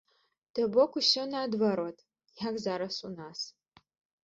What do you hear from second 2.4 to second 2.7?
як